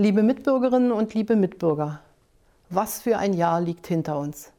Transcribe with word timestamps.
Liebe 0.00 0.22
Mitbürgerinnen 0.22 0.92
und 0.92 1.12
liebe 1.14 1.34
Mitbürger, 1.34 1.98
was 2.70 3.02
für 3.02 3.18
ein 3.18 3.32
Jahr 3.32 3.60
liegt 3.60 3.88
hinter 3.88 4.16
uns. 4.16 4.52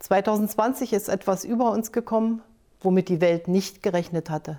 2020 0.00 0.92
ist 0.92 1.08
etwas 1.08 1.44
über 1.44 1.70
uns 1.70 1.92
gekommen, 1.92 2.42
womit 2.80 3.08
die 3.08 3.20
Welt 3.20 3.46
nicht 3.46 3.80
gerechnet 3.80 4.28
hatte. 4.28 4.58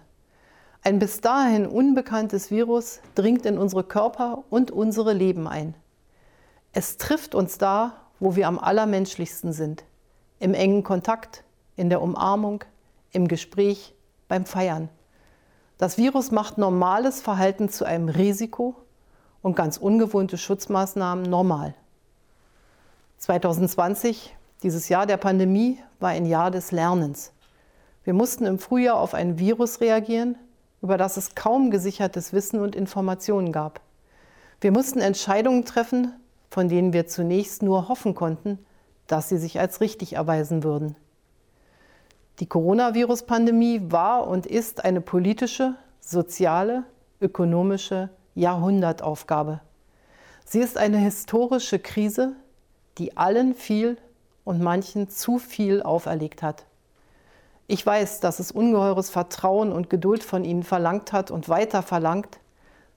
Ein 0.81 0.99
bis 0.99 1.19
dahin 1.19 1.67
unbekanntes 1.67 2.51
Virus 2.51 3.01
dringt 3.15 3.45
in 3.45 3.57
unsere 3.57 3.83
Körper 3.83 4.45
und 4.49 4.71
unsere 4.71 5.11
Leben 5.11 5.45
ein. 5.45 5.75
Es 6.71 6.95
trifft 6.95 7.35
uns 7.35 7.57
da, 7.57 7.97
wo 8.21 8.37
wir 8.37 8.47
am 8.47 8.59
allermenschlichsten 8.59 9.51
sind. 9.51 9.83
Im 10.39 10.53
engen 10.53 10.83
Kontakt, 10.83 11.43
in 11.75 11.89
der 11.89 12.01
Umarmung, 12.01 12.63
im 13.11 13.27
Gespräch, 13.27 13.93
beim 14.29 14.45
Feiern. 14.45 14.87
Das 15.77 15.97
Virus 15.97 16.31
macht 16.31 16.57
normales 16.57 17.19
Verhalten 17.19 17.67
zu 17.67 17.83
einem 17.83 18.07
Risiko 18.07 18.77
und 19.47 19.55
ganz 19.55 19.77
ungewohnte 19.77 20.37
Schutzmaßnahmen 20.37 21.23
normal. 21.23 21.73
2020, 23.19 24.35
dieses 24.61 24.89
Jahr 24.89 25.05
der 25.05 25.15
Pandemie, 25.15 25.79
war 26.01 26.09
ein 26.09 26.25
Jahr 26.25 26.51
des 26.51 26.73
Lernens. 26.73 27.31
Wir 28.03 28.13
mussten 28.13 28.45
im 28.45 28.59
Frühjahr 28.59 28.99
auf 28.99 29.13
ein 29.13 29.39
Virus 29.39 29.79
reagieren, 29.79 30.35
über 30.81 30.97
das 30.97 31.15
es 31.15 31.33
kaum 31.33 31.71
gesichertes 31.71 32.33
Wissen 32.33 32.59
und 32.59 32.75
Informationen 32.75 33.53
gab. 33.53 33.79
Wir 34.59 34.73
mussten 34.73 34.99
Entscheidungen 34.99 35.63
treffen, 35.63 36.11
von 36.49 36.67
denen 36.67 36.91
wir 36.91 37.07
zunächst 37.07 37.63
nur 37.63 37.87
hoffen 37.87 38.15
konnten, 38.15 38.59
dass 39.07 39.29
sie 39.29 39.37
sich 39.37 39.61
als 39.61 39.79
richtig 39.79 40.13
erweisen 40.13 40.63
würden. 40.63 40.97
Die 42.39 42.47
Coronavirus-Pandemie 42.47 43.81
war 43.91 44.27
und 44.27 44.45
ist 44.45 44.83
eine 44.83 44.99
politische, 44.99 45.75
soziale, 46.01 46.83
ökonomische 47.21 48.09
Jahrhundertaufgabe. 48.37 49.61
Sie 50.45 50.59
ist 50.59 50.77
eine 50.77 50.97
historische 50.97 51.79
Krise, 51.79 52.35
die 52.97 53.17
allen 53.17 53.53
viel 53.53 53.97
und 54.45 54.61
manchen 54.61 55.09
zu 55.09 55.39
viel 55.39 55.81
auferlegt 55.81 56.41
hat. 56.41 56.65
Ich 57.67 57.85
weiß, 57.85 58.21
dass 58.21 58.39
es 58.39 58.51
ungeheures 58.51 59.09
Vertrauen 59.09 59.73
und 59.73 59.89
Geduld 59.89 60.23
von 60.23 60.45
Ihnen 60.45 60.63
verlangt 60.63 61.11
hat 61.11 61.31
und 61.31 61.49
weiter 61.49 61.81
verlangt, 61.83 62.39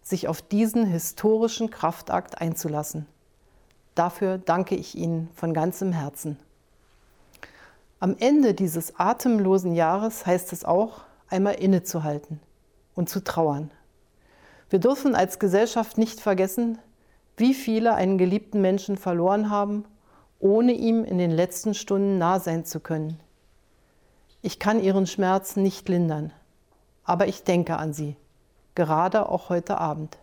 sich 0.02 0.28
auf 0.28 0.42
diesen 0.42 0.86
historischen 0.86 1.70
Kraftakt 1.70 2.40
einzulassen. 2.40 3.06
Dafür 3.96 4.38
danke 4.38 4.76
ich 4.76 4.94
Ihnen 4.94 5.28
von 5.34 5.52
ganzem 5.52 5.92
Herzen. 5.92 6.38
Am 7.98 8.16
Ende 8.18 8.54
dieses 8.54 8.98
atemlosen 8.98 9.74
Jahres 9.74 10.24
heißt 10.24 10.52
es 10.52 10.64
auch, 10.64 11.02
einmal 11.28 11.54
innezuhalten 11.54 12.40
und 12.94 13.08
zu 13.08 13.22
trauern. 13.24 13.70
Wir 14.70 14.78
dürfen 14.78 15.16
als 15.16 15.40
Gesellschaft 15.40 15.98
nicht 15.98 16.20
vergessen, 16.20 16.78
wie 17.36 17.54
viele 17.54 17.94
einen 17.94 18.18
geliebten 18.18 18.60
Menschen 18.60 18.96
verloren 18.96 19.50
haben, 19.50 19.84
ohne 20.38 20.72
ihm 20.72 21.04
in 21.04 21.18
den 21.18 21.32
letzten 21.32 21.74
Stunden 21.74 22.18
nah 22.18 22.38
sein 22.38 22.64
zu 22.64 22.78
können. 22.78 23.18
Ich 24.42 24.60
kann 24.60 24.80
ihren 24.80 25.08
Schmerz 25.08 25.56
nicht 25.56 25.88
lindern, 25.88 26.32
aber 27.02 27.26
ich 27.26 27.42
denke 27.42 27.78
an 27.78 27.92
sie, 27.92 28.16
gerade 28.76 29.28
auch 29.28 29.48
heute 29.48 29.78
Abend. 29.78 30.18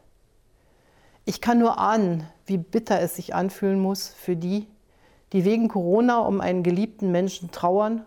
Ich 1.25 1.42
kann 1.42 1.59
nur 1.59 1.78
ahnen, 1.78 2.25
wie 2.45 2.58
bitter 2.58 3.02
es 3.02 3.18
sich 3.18 3.36
anfühlen 3.36 3.81
muss 3.81 4.08
für 4.08 4.38
die, 4.38 4.66
die 5.34 5.44
wegen 5.44 5.68
Corona 5.68 6.20
um 6.20 6.40
einen 6.40 6.64
geliebten 6.64 7.12
Menschen 7.12 7.52
trauern 7.52 8.06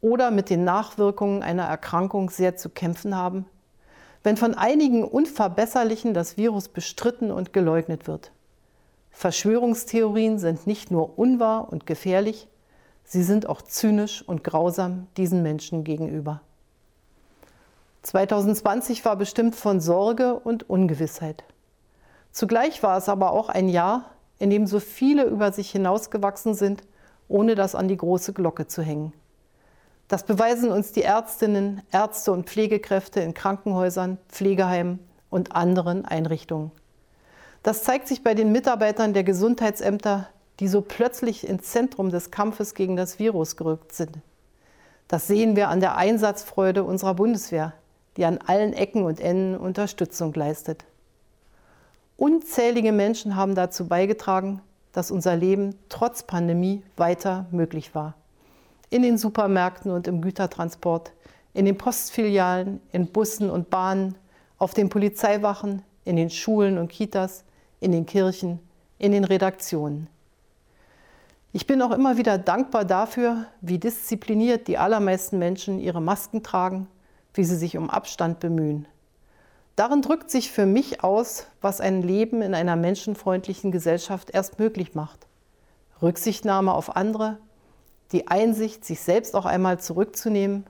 oder 0.00 0.30
mit 0.30 0.50
den 0.50 0.62
Nachwirkungen 0.62 1.42
einer 1.42 1.64
Erkrankung 1.64 2.30
sehr 2.30 2.56
zu 2.56 2.70
kämpfen 2.70 3.16
haben, 3.16 3.46
wenn 4.24 4.36
von 4.36 4.54
einigen 4.54 5.04
Unverbesserlichen 5.04 6.14
das 6.14 6.36
Virus 6.36 6.68
bestritten 6.68 7.30
und 7.30 7.52
geleugnet 7.52 8.08
wird. 8.08 8.32
Verschwörungstheorien 9.10 10.40
sind 10.40 10.66
nicht 10.66 10.90
nur 10.90 11.18
unwahr 11.18 11.72
und 11.72 11.86
gefährlich, 11.86 12.48
Sie 13.04 13.22
sind 13.22 13.46
auch 13.46 13.62
zynisch 13.62 14.26
und 14.26 14.42
grausam 14.44 15.06
diesen 15.18 15.42
Menschen 15.42 15.84
gegenüber. 15.84 16.40
2020 18.02 19.04
war 19.04 19.16
bestimmt 19.16 19.54
von 19.54 19.80
Sorge 19.80 20.34
und 20.34 20.68
Ungewissheit. 20.68 21.44
Zugleich 22.32 22.82
war 22.82 22.96
es 22.96 23.08
aber 23.08 23.32
auch 23.32 23.48
ein 23.48 23.68
Jahr, 23.68 24.10
in 24.38 24.50
dem 24.50 24.66
so 24.66 24.80
viele 24.80 25.24
über 25.24 25.52
sich 25.52 25.70
hinausgewachsen 25.70 26.54
sind, 26.54 26.82
ohne 27.28 27.54
das 27.54 27.74
an 27.74 27.88
die 27.88 27.96
große 27.96 28.32
Glocke 28.32 28.66
zu 28.66 28.82
hängen. 28.82 29.12
Das 30.08 30.24
beweisen 30.24 30.70
uns 30.70 30.92
die 30.92 31.02
Ärztinnen, 31.02 31.82
Ärzte 31.90 32.32
und 32.32 32.48
Pflegekräfte 32.48 33.20
in 33.20 33.34
Krankenhäusern, 33.34 34.18
Pflegeheimen 34.28 34.98
und 35.30 35.56
anderen 35.56 36.04
Einrichtungen. 36.04 36.70
Das 37.62 37.82
zeigt 37.82 38.08
sich 38.08 38.22
bei 38.22 38.34
den 38.34 38.52
Mitarbeitern 38.52 39.14
der 39.14 39.24
Gesundheitsämter, 39.24 40.28
die 40.60 40.68
so 40.68 40.82
plötzlich 40.82 41.48
ins 41.48 41.70
Zentrum 41.70 42.10
des 42.10 42.30
Kampfes 42.30 42.74
gegen 42.74 42.96
das 42.96 43.18
Virus 43.18 43.56
gerückt 43.56 43.92
sind. 43.92 44.18
Das 45.08 45.26
sehen 45.26 45.56
wir 45.56 45.68
an 45.68 45.80
der 45.80 45.96
Einsatzfreude 45.96 46.84
unserer 46.84 47.14
Bundeswehr, 47.14 47.72
die 48.16 48.24
an 48.24 48.38
allen 48.46 48.72
Ecken 48.72 49.02
und 49.02 49.20
Enden 49.20 49.56
Unterstützung 49.56 50.32
leistet. 50.34 50.84
Unzählige 52.16 52.92
Menschen 52.92 53.34
haben 53.34 53.54
dazu 53.54 53.88
beigetragen, 53.88 54.60
dass 54.92 55.10
unser 55.10 55.34
Leben 55.34 55.76
trotz 55.88 56.22
Pandemie 56.22 56.82
weiter 56.96 57.46
möglich 57.50 57.94
war. 57.94 58.14
In 58.94 59.02
den 59.02 59.18
Supermärkten 59.18 59.90
und 59.90 60.06
im 60.06 60.22
Gütertransport, 60.22 61.10
in 61.52 61.64
den 61.64 61.76
Postfilialen, 61.76 62.80
in 62.92 63.08
Bussen 63.08 63.50
und 63.50 63.68
Bahnen, 63.68 64.14
auf 64.56 64.72
den 64.72 64.88
Polizeiwachen, 64.88 65.82
in 66.04 66.14
den 66.14 66.30
Schulen 66.30 66.78
und 66.78 66.92
Kitas, 66.92 67.42
in 67.80 67.90
den 67.90 68.06
Kirchen, 68.06 68.60
in 68.98 69.10
den 69.10 69.24
Redaktionen. 69.24 70.06
Ich 71.50 71.66
bin 71.66 71.82
auch 71.82 71.90
immer 71.90 72.18
wieder 72.18 72.38
dankbar 72.38 72.84
dafür, 72.84 73.46
wie 73.60 73.80
diszipliniert 73.80 74.68
die 74.68 74.78
allermeisten 74.78 75.40
Menschen 75.40 75.80
ihre 75.80 76.00
Masken 76.00 76.44
tragen, 76.44 76.86
wie 77.32 77.42
sie 77.42 77.56
sich 77.56 77.76
um 77.76 77.90
Abstand 77.90 78.38
bemühen. 78.38 78.86
Darin 79.74 80.02
drückt 80.02 80.30
sich 80.30 80.52
für 80.52 80.66
mich 80.66 81.02
aus, 81.02 81.48
was 81.60 81.80
ein 81.80 82.00
Leben 82.02 82.42
in 82.42 82.54
einer 82.54 82.76
menschenfreundlichen 82.76 83.72
Gesellschaft 83.72 84.30
erst 84.30 84.60
möglich 84.60 84.94
macht. 84.94 85.26
Rücksichtnahme 86.00 86.72
auf 86.72 86.94
andere, 86.94 87.38
die 88.14 88.28
Einsicht, 88.28 88.84
sich 88.84 89.00
selbst 89.00 89.34
auch 89.34 89.44
einmal 89.44 89.80
zurückzunehmen, 89.80 90.64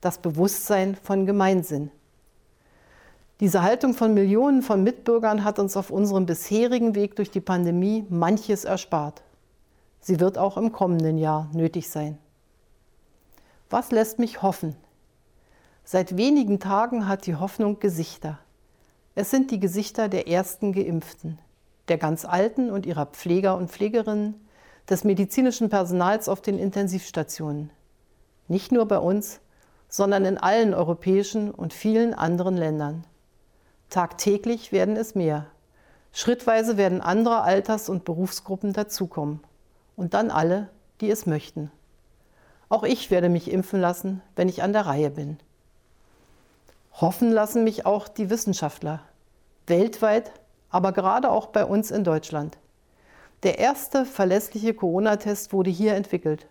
das 0.00 0.18
Bewusstsein 0.18 0.96
von 0.96 1.24
Gemeinsinn. 1.24 1.90
Diese 3.38 3.62
Haltung 3.62 3.94
von 3.94 4.12
Millionen 4.12 4.60
von 4.60 4.82
Mitbürgern 4.82 5.44
hat 5.44 5.58
uns 5.58 5.76
auf 5.76 5.90
unserem 5.90 6.26
bisherigen 6.26 6.94
Weg 6.94 7.16
durch 7.16 7.30
die 7.30 7.40
Pandemie 7.40 8.04
manches 8.10 8.64
erspart. 8.64 9.22
Sie 10.00 10.20
wird 10.20 10.36
auch 10.36 10.56
im 10.56 10.72
kommenden 10.72 11.16
Jahr 11.16 11.48
nötig 11.54 11.88
sein. 11.88 12.18
Was 13.70 13.92
lässt 13.92 14.18
mich 14.18 14.42
hoffen? 14.42 14.74
Seit 15.84 16.16
wenigen 16.16 16.58
Tagen 16.58 17.06
hat 17.06 17.24
die 17.26 17.36
Hoffnung 17.36 17.78
Gesichter. 17.78 18.38
Es 19.14 19.30
sind 19.30 19.50
die 19.52 19.60
Gesichter 19.60 20.08
der 20.08 20.28
ersten 20.28 20.72
Geimpften, 20.72 21.38
der 21.88 21.98
ganz 21.98 22.24
Alten 22.24 22.70
und 22.70 22.84
ihrer 22.84 23.06
Pfleger 23.06 23.56
und 23.56 23.70
Pflegerinnen, 23.70 24.34
des 24.90 25.04
medizinischen 25.04 25.70
Personals 25.70 26.28
auf 26.28 26.42
den 26.42 26.58
Intensivstationen. 26.58 27.70
Nicht 28.48 28.72
nur 28.72 28.86
bei 28.86 28.98
uns, 28.98 29.40
sondern 29.88 30.24
in 30.24 30.36
allen 30.36 30.74
europäischen 30.74 31.50
und 31.50 31.72
vielen 31.72 32.12
anderen 32.12 32.56
Ländern. 32.56 33.04
Tagtäglich 33.88 34.72
werden 34.72 34.96
es 34.96 35.14
mehr. 35.14 35.46
Schrittweise 36.12 36.76
werden 36.76 37.00
andere 37.00 37.42
Alters- 37.42 37.88
und 37.88 38.04
Berufsgruppen 38.04 38.72
dazukommen 38.72 39.40
und 39.96 40.14
dann 40.14 40.30
alle, 40.30 40.68
die 41.00 41.10
es 41.10 41.26
möchten. 41.26 41.70
Auch 42.68 42.82
ich 42.82 43.10
werde 43.10 43.28
mich 43.28 43.50
impfen 43.50 43.80
lassen, 43.80 44.22
wenn 44.36 44.48
ich 44.48 44.62
an 44.62 44.72
der 44.72 44.86
Reihe 44.86 45.10
bin. 45.10 45.38
Hoffen 47.00 47.30
lassen 47.30 47.64
mich 47.64 47.86
auch 47.86 48.08
die 48.08 48.30
Wissenschaftler, 48.30 49.00
weltweit, 49.66 50.32
aber 50.70 50.92
gerade 50.92 51.30
auch 51.30 51.46
bei 51.46 51.64
uns 51.64 51.90
in 51.90 52.04
Deutschland. 52.04 52.58
Der 53.42 53.58
erste 53.58 54.04
verlässliche 54.04 54.74
Corona-Test 54.74 55.52
wurde 55.52 55.70
hier 55.70 55.94
entwickelt 55.94 56.46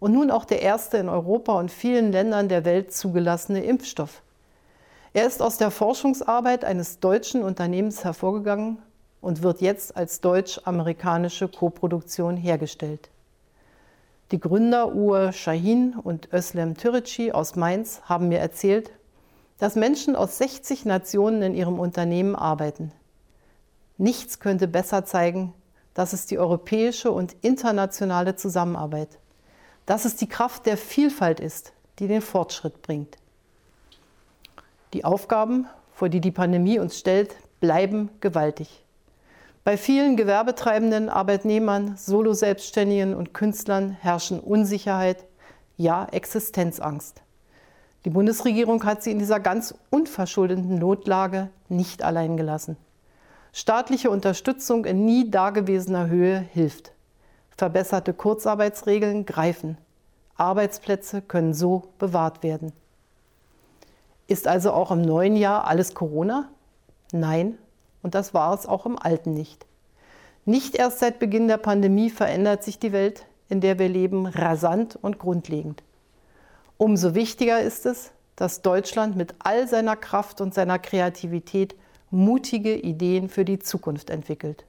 und 0.00 0.12
nun 0.12 0.32
auch 0.32 0.44
der 0.44 0.62
erste 0.62 0.98
in 0.98 1.08
Europa 1.08 1.56
und 1.58 1.70
vielen 1.70 2.10
Ländern 2.10 2.48
der 2.48 2.64
Welt 2.64 2.92
zugelassene 2.92 3.62
Impfstoff. 3.62 4.20
Er 5.12 5.26
ist 5.26 5.40
aus 5.40 5.58
der 5.58 5.70
Forschungsarbeit 5.70 6.64
eines 6.64 6.98
deutschen 6.98 7.44
Unternehmens 7.44 8.02
hervorgegangen 8.02 8.78
und 9.20 9.42
wird 9.42 9.60
jetzt 9.60 9.96
als 9.96 10.20
deutsch-amerikanische 10.20 11.46
Koproduktion 11.46 12.36
hergestellt. 12.36 13.10
Die 14.32 14.40
Gründer 14.40 14.92
Uwe 14.92 15.32
Shahin 15.32 15.94
und 15.94 16.32
Özlem 16.32 16.76
Türeci 16.76 17.30
aus 17.30 17.54
Mainz 17.54 18.02
haben 18.06 18.28
mir 18.28 18.40
erzählt, 18.40 18.90
dass 19.58 19.76
Menschen 19.76 20.16
aus 20.16 20.38
60 20.38 20.84
Nationen 20.84 21.42
in 21.42 21.54
ihrem 21.54 21.78
Unternehmen 21.78 22.34
arbeiten. 22.34 22.90
Nichts 23.98 24.40
könnte 24.40 24.66
besser 24.66 25.04
zeigen, 25.04 25.54
dass 25.94 26.12
es 26.12 26.26
die 26.26 26.38
europäische 26.38 27.10
und 27.10 27.36
internationale 27.40 28.36
Zusammenarbeit, 28.36 29.18
dass 29.86 30.04
es 30.04 30.16
die 30.16 30.28
Kraft 30.28 30.66
der 30.66 30.76
Vielfalt 30.76 31.40
ist, 31.40 31.72
die 31.98 32.08
den 32.08 32.22
Fortschritt 32.22 32.82
bringt. 32.82 33.16
Die 34.92 35.04
Aufgaben, 35.04 35.66
vor 35.92 36.08
die 36.08 36.20
die 36.20 36.30
Pandemie 36.30 36.78
uns 36.78 36.98
stellt, 36.98 37.36
bleiben 37.60 38.10
gewaltig. 38.20 38.84
Bei 39.62 39.78
vielen 39.78 40.16
Gewerbetreibenden, 40.16 41.08
Arbeitnehmern, 41.08 41.96
Solo-Selbstständigen 41.96 43.14
und 43.14 43.32
Künstlern 43.32 43.90
herrschen 43.90 44.38
Unsicherheit, 44.40 45.24
ja 45.76 46.04
Existenzangst. 46.04 47.22
Die 48.04 48.10
Bundesregierung 48.10 48.84
hat 48.84 49.02
sie 49.02 49.10
in 49.10 49.18
dieser 49.18 49.40
ganz 49.40 49.74
unverschuldeten 49.88 50.78
Notlage 50.78 51.48
nicht 51.70 52.02
allein 52.02 52.36
gelassen. 52.36 52.76
Staatliche 53.56 54.10
Unterstützung 54.10 54.84
in 54.84 55.04
nie 55.04 55.30
dagewesener 55.30 56.08
Höhe 56.08 56.40
hilft. 56.40 56.90
Verbesserte 57.56 58.12
Kurzarbeitsregeln 58.12 59.26
greifen. 59.26 59.78
Arbeitsplätze 60.34 61.22
können 61.22 61.54
so 61.54 61.84
bewahrt 62.00 62.42
werden. 62.42 62.72
Ist 64.26 64.48
also 64.48 64.72
auch 64.72 64.90
im 64.90 65.02
neuen 65.02 65.36
Jahr 65.36 65.68
alles 65.68 65.94
Corona? 65.94 66.48
Nein, 67.12 67.56
und 68.02 68.16
das 68.16 68.34
war 68.34 68.52
es 68.54 68.66
auch 68.66 68.86
im 68.86 68.98
alten 68.98 69.34
nicht. 69.34 69.66
Nicht 70.44 70.74
erst 70.74 70.98
seit 70.98 71.20
Beginn 71.20 71.46
der 71.46 71.58
Pandemie 71.58 72.10
verändert 72.10 72.64
sich 72.64 72.80
die 72.80 72.90
Welt, 72.90 73.24
in 73.48 73.60
der 73.60 73.78
wir 73.78 73.88
leben, 73.88 74.26
rasant 74.26 74.98
und 75.00 75.20
grundlegend. 75.20 75.84
Umso 76.76 77.14
wichtiger 77.14 77.60
ist 77.60 77.86
es, 77.86 78.10
dass 78.34 78.62
Deutschland 78.62 79.14
mit 79.14 79.36
all 79.38 79.68
seiner 79.68 79.94
Kraft 79.94 80.40
und 80.40 80.54
seiner 80.54 80.80
Kreativität 80.80 81.76
mutige 82.14 82.74
Ideen 82.76 83.28
für 83.28 83.44
die 83.44 83.58
Zukunft 83.58 84.10
entwickelt. 84.10 84.64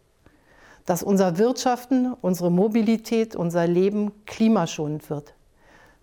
Dass 0.86 1.03
unser 1.03 1.38
Wirtschaften, 1.38 2.13
unsere 2.13 2.51
Mobilität, 2.51 3.36
unser 3.36 3.68
Leben 3.68 4.12
klimaschonend 4.25 5.09
wird. 5.09 5.33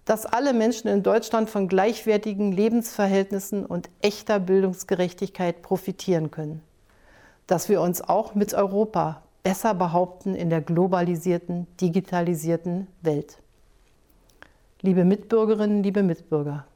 Dass 0.05 0.27
alle 0.27 0.53
Menschen 0.53 0.89
in 0.89 1.03
Deutschland 1.03 1.49
von 1.49 1.69
gleichwertigen 1.69 2.51
Lebensverhältnissen 2.51 3.65
und 3.65 3.89
echter 4.01 4.41
Bildungsgerechtigkeit 4.41 5.63
profitieren 5.63 6.31
können. 6.31 6.63
Dass 7.47 7.69
wir 7.69 7.81
uns 7.81 8.01
auch 8.01 8.35
mit 8.35 8.55
Europa 8.55 9.23
besser 9.43 9.75
behaupten 9.75 10.35
in 10.35 10.51
der 10.51 10.61
globalisierten, 10.61 11.67
digitalisierten 11.81 12.87
Welt. 13.03 13.39
Liebe 14.81 15.05
Mitbürgerinnen, 15.05 15.83
liebe 15.83 16.03
Mitbürger, 16.03 16.67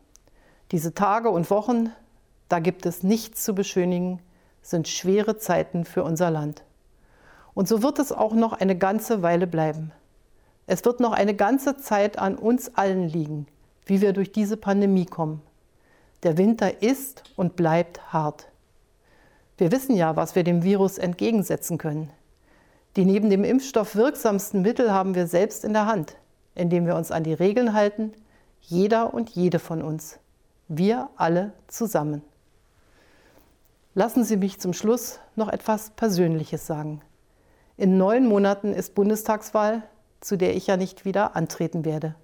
diese 0.71 0.95
Tage 0.95 1.31
und 1.31 1.51
Wochen, 1.51 1.91
da 2.49 2.61
gibt 2.61 2.87
es 2.87 3.03
nichts 3.03 3.45
zu 3.45 3.55
beschönigen, 3.55 4.21
sind 4.69 4.89
schwere 4.89 5.39
Zeiten 5.39 5.85
für 5.85 6.05
unser 6.05 6.31
Land. 6.31 6.63
Und 7.55 7.69
so 7.69 7.83
wird 7.83 7.99
es 7.99 8.13
auch 8.13 8.35
noch 8.35 8.53
eine 8.53 8.77
ganze 8.77 9.23
Weile 9.23 9.47
bleiben. 9.47 9.93
Es 10.67 10.85
wird 10.85 11.01
noch 11.01 11.13
eine 11.13 11.35
ganze 11.35 11.77
Zeit 11.77 12.19
an 12.19 12.37
uns 12.37 12.75
allen 12.75 13.09
liegen, 13.09 13.47
wie 13.87 14.01
wir 14.01 14.13
durch 14.13 14.33
diese 14.33 14.57
Pandemie 14.57 15.07
kommen. 15.07 15.43
Der 16.23 16.39
Winter 16.39 16.83
ist 16.83 17.23
und 17.37 17.57
bleibt 17.57 18.13
hart. 18.13 18.49
Wir 19.59 19.71
wissen 19.71 19.95
ja, 19.95 20.17
was 20.17 20.35
wir 20.35 20.45
dem 20.45 20.63
Virus 20.63 20.99
entgegensetzen 20.99 21.79
können. 21.79 22.11
Die 22.97 23.05
neben 23.05 23.31
dem 23.31 23.45
Impfstoff 23.45 23.95
wirksamsten 23.95 24.63
Mittel 24.63 24.93
haben 24.93 25.15
wir 25.15 25.27
selbst 25.27 25.65
in 25.65 25.73
der 25.73 25.87
Hand 25.87 26.17
indem 26.57 26.87
wir 26.87 26.97
uns 26.97 27.13
an 27.13 27.23
die 27.23 27.35
Regeln 27.35 27.73
halten, 27.73 28.13
jeder 28.61 29.15
und 29.15 29.31
jede 29.31 29.61
von 29.61 29.83
uns, 29.83 30.19
wir 30.67 31.09
alle 31.17 31.53
zusammen. 31.69 32.23
Lassen 33.99 34.25
Sie 34.25 34.37
mich 34.37 34.61
zum 34.61 34.75
Schluss 34.75 35.21
noch 35.37 35.49
etwas 35.49 35.89
Persönliches 35.89 36.67
sagen. 36.67 37.01
In 37.79 37.97
neun 37.97 38.27
Monaten 38.27 38.75
ist 38.75 38.95
Bundestagswahl, 38.95 39.85
zu 40.21 40.37
der 40.37 40.55
ich 40.55 40.67
ja 40.67 40.77
nicht 40.77 41.07
wieder 41.07 41.35
antreten 41.35 41.87
werde. 41.87 42.15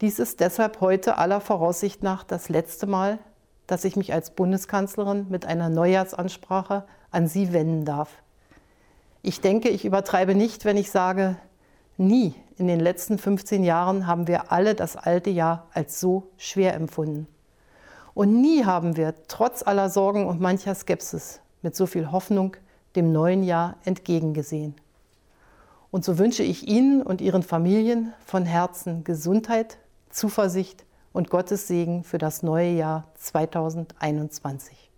Dies 0.00 0.18
ist 0.18 0.40
deshalb 0.40 0.80
heute 0.80 1.16
aller 1.16 1.40
Voraussicht 1.40 2.02
nach 2.02 2.24
das 2.24 2.48
letzte 2.48 2.88
Mal, 2.88 3.20
dass 3.68 3.84
ich 3.84 3.94
mich 3.94 4.12
als 4.12 4.32
Bundeskanzlerin 4.32 5.26
mit 5.28 5.46
einer 5.46 5.68
Neujahrsansprache 5.68 6.82
an 7.12 7.28
Sie 7.28 7.52
wenden 7.52 7.84
darf. 7.84 8.10
Ich 9.22 9.40
denke, 9.40 9.68
ich 9.68 9.84
übertreibe 9.84 10.34
nicht, 10.34 10.64
wenn 10.64 10.76
ich 10.76 10.90
sage, 10.90 11.36
Nie 11.98 12.34
in 12.58 12.66
den 12.66 12.80
letzten 12.80 13.18
15 13.18 13.62
Jahren 13.62 14.08
haben 14.08 14.26
wir 14.26 14.50
alle 14.50 14.74
das 14.74 14.96
alte 14.96 15.30
Jahr 15.30 15.68
als 15.72 16.00
so 16.00 16.32
schwer 16.36 16.74
empfunden. 16.74 17.28
Und 18.14 18.40
nie 18.40 18.64
haben 18.64 18.96
wir 18.96 19.14
trotz 19.26 19.62
aller 19.66 19.90
Sorgen 19.90 20.26
und 20.26 20.40
mancher 20.40 20.74
Skepsis 20.74 21.40
mit 21.62 21.74
so 21.74 21.86
viel 21.86 22.12
Hoffnung 22.12 22.56
dem 22.94 23.12
neuen 23.12 23.42
Jahr 23.42 23.76
entgegengesehen. 23.84 24.74
Und 25.90 26.04
so 26.04 26.18
wünsche 26.18 26.44
ich 26.44 26.68
Ihnen 26.68 27.02
und 27.02 27.20
Ihren 27.20 27.42
Familien 27.42 28.12
von 28.24 28.46
Herzen 28.46 29.04
Gesundheit, 29.04 29.78
Zuversicht 30.10 30.84
und 31.12 31.30
Gottes 31.30 31.66
Segen 31.66 32.04
für 32.04 32.18
das 32.18 32.42
neue 32.42 32.70
Jahr 32.70 33.08
2021. 33.14 34.90